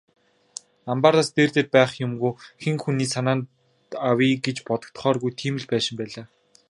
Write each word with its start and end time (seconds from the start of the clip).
Амбаараас 0.91 1.29
дээрдээд 1.35 1.67
байх 1.75 1.91
юмгүй, 2.05 2.33
хэн 2.61 2.75
хүний 2.83 3.09
санаанд 3.13 3.45
авъя 4.09 4.35
гэж 4.45 4.57
бодогдохооргүй 4.67 5.31
тийм 5.39 5.55
л 5.61 5.69
байшин 5.71 5.95
байлаа. 5.99 6.25